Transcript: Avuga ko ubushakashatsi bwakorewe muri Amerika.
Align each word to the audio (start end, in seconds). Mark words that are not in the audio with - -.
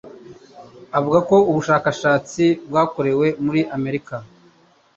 Avuga 0.97 1.19
ko 1.29 1.35
ubushakashatsi 1.49 2.43
bwakorewe 2.69 3.27
muri 3.43 3.61
Amerika. 3.77 4.15